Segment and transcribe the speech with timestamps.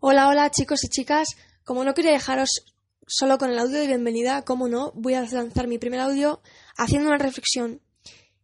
[0.00, 1.30] Hola, hola chicos y chicas.
[1.64, 2.64] Como no quería dejaros
[3.04, 6.40] solo con el audio de bienvenida, como no, voy a lanzar mi primer audio
[6.76, 7.80] haciendo una reflexión.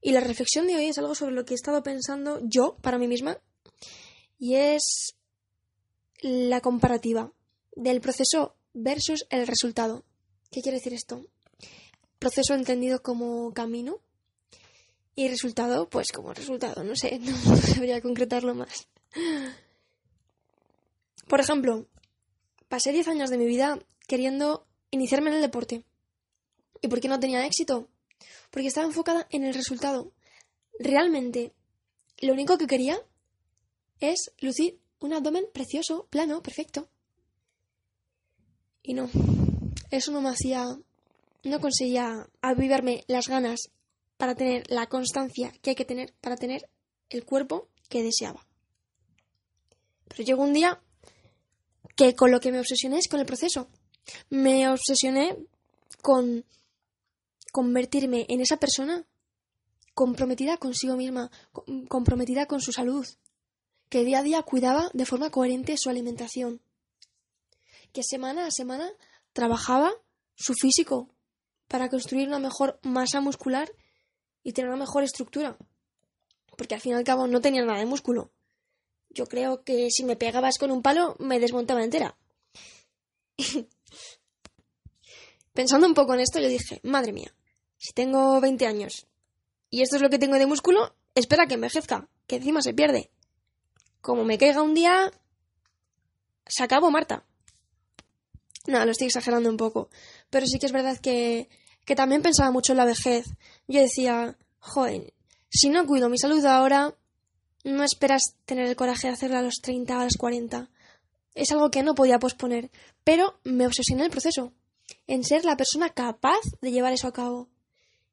[0.00, 2.98] Y la reflexión de hoy es algo sobre lo que he estado pensando yo para
[2.98, 3.38] mí misma.
[4.36, 5.14] Y es
[6.22, 7.32] la comparativa
[7.76, 10.04] del proceso versus el resultado.
[10.50, 11.24] ¿Qué quiere decir esto?
[12.18, 14.00] Proceso entendido como camino
[15.14, 18.88] y resultado, pues como resultado, no sé, no, sabría concretarlo más.
[21.28, 21.86] Por ejemplo,
[22.68, 25.84] pasé 10 años de mi vida queriendo iniciarme en el deporte.
[26.80, 27.88] ¿Y por qué no tenía éxito?
[28.50, 30.12] Porque estaba enfocada en el resultado.
[30.78, 31.52] Realmente,
[32.18, 32.98] lo único que quería
[34.00, 36.88] es lucir un abdomen precioso, plano, perfecto.
[38.82, 39.08] Y no,
[39.90, 40.78] eso no me hacía,
[41.42, 43.70] no conseguía avivarme las ganas
[44.16, 46.68] para tener la constancia que hay que tener para tener
[47.08, 48.46] el cuerpo que deseaba.
[50.08, 50.82] Pero llegó un día
[51.96, 53.68] que con lo que me obsesioné es con el proceso.
[54.30, 55.36] Me obsesioné
[56.02, 56.44] con
[57.52, 59.06] convertirme en esa persona
[59.94, 61.30] comprometida consigo misma,
[61.88, 63.06] comprometida con su salud,
[63.88, 66.60] que día a día cuidaba de forma coherente su alimentación,
[67.92, 68.90] que semana a semana
[69.32, 69.92] trabajaba
[70.34, 71.08] su físico
[71.68, 73.70] para construir una mejor masa muscular
[74.42, 75.56] y tener una mejor estructura,
[76.56, 78.32] porque al fin y al cabo no tenía nada de músculo,
[79.14, 82.16] yo creo que si me pegabas con un palo me desmontaba entera.
[85.54, 87.34] Pensando un poco en esto, yo dije, madre mía,
[87.78, 89.06] si tengo 20 años
[89.70, 93.10] y esto es lo que tengo de músculo, espera que envejezca, que encima se pierde.
[94.00, 95.10] Como me caiga un día,
[96.46, 97.24] se acabó Marta.
[98.66, 99.90] No, lo estoy exagerando un poco,
[100.30, 101.48] pero sí que es verdad que,
[101.84, 103.26] que también pensaba mucho en la vejez.
[103.68, 105.12] Yo decía, joven,
[105.50, 106.94] si no cuido mi salud ahora,
[107.64, 110.70] no esperas tener el coraje de hacerlo a los 30 o a los 40.
[111.34, 112.70] Es algo que no podía posponer,
[113.02, 114.52] pero me obsesioné en el proceso,
[115.06, 117.48] en ser la persona capaz de llevar eso a cabo,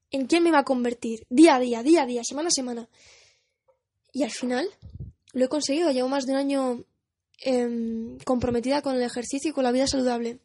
[0.09, 2.89] en quién me iba a convertir, día a día, día a día, semana a semana.
[4.13, 4.67] Y al final
[5.33, 6.85] lo he conseguido, llevo más de un año
[7.39, 10.39] em, comprometida con el ejercicio y con la vida saludable.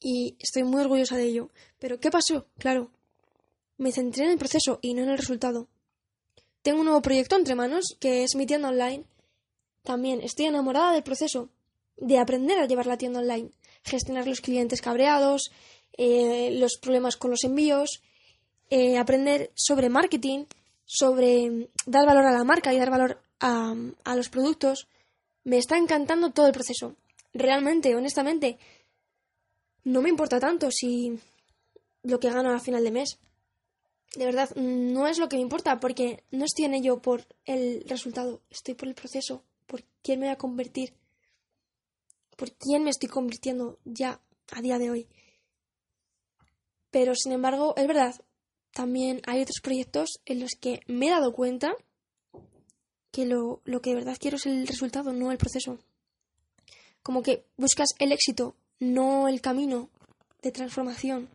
[0.00, 1.50] Y estoy muy orgullosa de ello.
[1.78, 2.46] Pero ¿qué pasó?
[2.58, 2.90] Claro,
[3.76, 5.68] me centré en el proceso y no en el resultado.
[6.62, 9.04] Tengo un nuevo proyecto entre manos que es mi tienda online.
[9.82, 11.48] También estoy enamorada del proceso
[11.96, 13.50] de aprender a llevar la tienda online,
[13.82, 15.50] gestionar los clientes cabreados,
[15.96, 18.02] eh, los problemas con los envíos,
[18.68, 20.44] eh, aprender sobre marketing,
[20.84, 24.86] sobre dar valor a la marca y dar valor a, a los productos.
[25.44, 26.94] Me está encantando todo el proceso.
[27.32, 28.58] Realmente, honestamente,
[29.84, 31.18] no me importa tanto si
[32.02, 33.18] lo que gano a final de mes
[34.16, 37.84] de verdad, no es lo que me importa, porque no estoy en ello por el
[37.86, 40.94] resultado, estoy por el proceso, por quién me voy a convertir,
[42.36, 44.20] por quién me estoy convirtiendo ya
[44.50, 45.08] a día de hoy.
[46.90, 48.14] Pero, sin embargo, es verdad,
[48.72, 51.74] también hay otros proyectos en los que me he dado cuenta
[53.12, 55.78] que lo, lo que de verdad quiero es el resultado, no el proceso.
[57.02, 59.88] Como que buscas el éxito, no el camino
[60.42, 61.28] de transformación.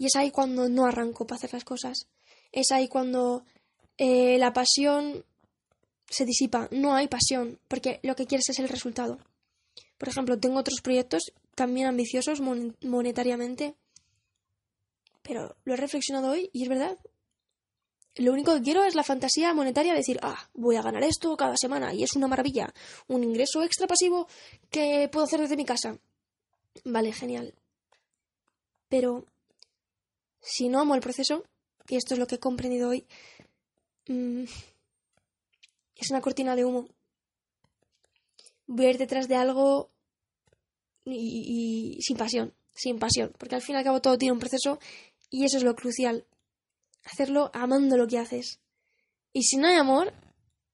[0.00, 2.08] Y es ahí cuando no arranco para hacer las cosas.
[2.52, 3.44] Es ahí cuando
[3.98, 5.26] eh, la pasión
[6.08, 6.68] se disipa.
[6.70, 9.18] No hay pasión, porque lo que quieres es el resultado.
[9.98, 13.74] Por ejemplo, tengo otros proyectos también ambiciosos monetariamente,
[15.20, 16.96] pero lo he reflexionado hoy y es verdad.
[18.14, 21.36] Lo único que quiero es la fantasía monetaria de decir, ah, voy a ganar esto
[21.36, 22.72] cada semana y es una maravilla,
[23.06, 24.28] un ingreso extra pasivo
[24.70, 25.98] que puedo hacer desde mi casa.
[26.86, 27.52] Vale, genial.
[28.88, 29.26] Pero
[30.40, 31.44] si no amo el proceso,
[31.88, 33.06] y esto es lo que he comprendido hoy,
[34.08, 34.44] mm,
[35.96, 36.88] es una cortina de humo.
[38.66, 39.90] Voy a ir detrás de algo
[41.04, 44.78] y, sin pasión, sin pasión, porque al fin y al cabo todo tiene un proceso
[45.28, 46.24] y eso es lo crucial.
[47.04, 48.60] Hacerlo amando lo que haces.
[49.32, 50.12] Y si no hay amor,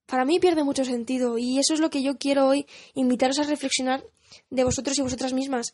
[0.06, 3.44] para mí pierde mucho sentido y eso es lo que yo quiero hoy invitaros a
[3.44, 4.04] reflexionar
[4.50, 5.72] de vosotros y vosotras mismas.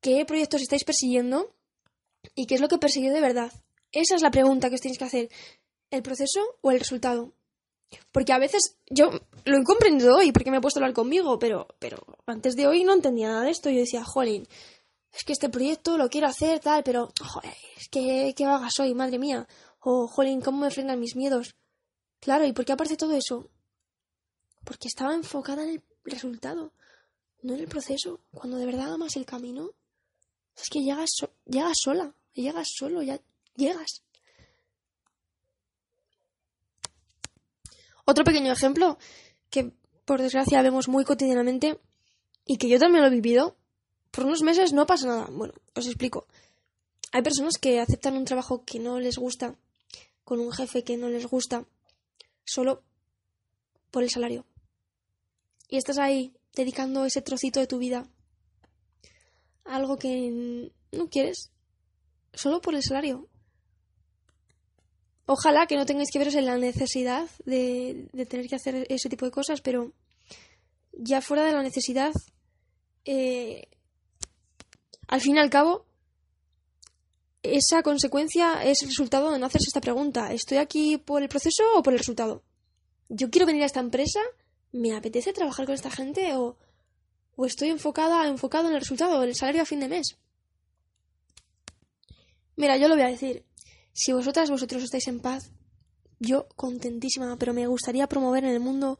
[0.00, 1.54] ¿Qué proyectos estáis persiguiendo?
[2.34, 3.52] ¿Y qué es lo que persigue de verdad?
[3.92, 5.30] Esa es la pregunta que os tenéis que hacer.
[5.90, 7.32] ¿El proceso o el resultado?
[8.12, 9.10] Porque a veces yo
[9.44, 12.66] lo he comprendido hoy porque me he puesto a hablar conmigo, pero, pero antes de
[12.66, 13.68] hoy no entendía nada de esto.
[13.70, 14.46] Yo decía, jolín,
[15.12, 18.94] es que este proyecto lo quiero hacer, tal, pero, joder, es que, ¿qué vaga soy,
[18.94, 19.46] madre mía?
[19.80, 21.56] O, jolín, ¿cómo me frenan mis miedos?
[22.20, 23.50] Claro, ¿y por qué aparece todo eso?
[24.64, 26.72] Porque estaba enfocada en el resultado,
[27.42, 28.20] no en el proceso.
[28.30, 29.70] Cuando de verdad amas el camino,
[30.54, 31.10] es que llegas,
[31.46, 33.20] llegas sola, llegas solo, ya
[33.56, 34.02] llegas.
[38.04, 38.98] Otro pequeño ejemplo
[39.50, 39.72] que
[40.04, 41.78] por desgracia vemos muy cotidianamente
[42.44, 43.56] y que yo también lo he vivido,
[44.10, 45.28] por unos meses no pasa nada.
[45.30, 46.26] Bueno, os explico.
[47.12, 49.56] Hay personas que aceptan un trabajo que no les gusta,
[50.24, 51.64] con un jefe que no les gusta,
[52.44, 52.82] solo
[53.90, 54.44] por el salario.
[55.68, 58.08] Y estás ahí dedicando ese trocito de tu vida
[59.64, 61.52] a algo que no quieres,
[62.32, 63.28] solo por el salario.
[65.26, 69.24] Ojalá que no tengáis que veros en la necesidad de, tener que hacer ese tipo
[69.24, 69.92] de cosas, pero
[70.92, 72.12] ya fuera de la necesidad,
[73.04, 73.68] eh,
[75.06, 75.86] al fin y al cabo,
[77.42, 80.32] esa consecuencia es el resultado de no hacerse esta pregunta.
[80.32, 82.42] ¿Estoy aquí por el proceso o por el resultado?
[83.08, 84.20] ¿Yo quiero venir a esta empresa?
[84.72, 86.34] ¿Me apetece trabajar con esta gente?
[86.34, 86.56] ¿O,
[87.36, 90.18] o estoy enfocada, enfocado en el resultado, en el salario a fin de mes?
[92.60, 93.46] Mira, yo lo voy a decir.
[93.94, 95.50] Si vosotras, vosotros estáis en paz,
[96.18, 98.98] yo contentísima, pero me gustaría promover en el mundo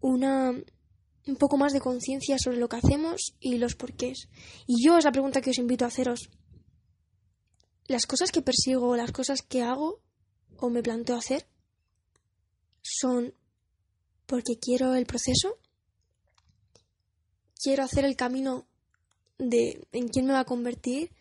[0.00, 0.50] una
[1.28, 4.28] un poco más de conciencia sobre lo que hacemos y los porqués.
[4.66, 6.28] Y yo es la pregunta que os invito a haceros
[7.86, 10.02] las cosas que persigo, las cosas que hago
[10.56, 11.46] o me planteo hacer
[12.82, 13.32] son
[14.26, 15.56] porque quiero el proceso,
[17.62, 18.66] quiero hacer el camino
[19.38, 21.12] de en quién me va a convertir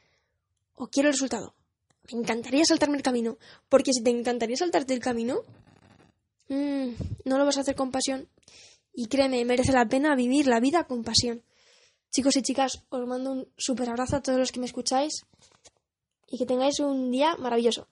[0.80, 1.54] o quiero el resultado.
[2.12, 3.38] Me encantaría saltarme el camino,
[3.68, 5.42] porque si te encantaría saltarte el camino,
[6.48, 6.90] mmm,
[7.26, 8.30] no lo vas a hacer con pasión.
[8.94, 11.44] Y créeme, merece la pena vivir la vida con pasión.
[12.12, 15.26] Chicos y chicas, os mando un super abrazo a todos los que me escucháis
[16.28, 17.88] y que tengáis un día maravilloso.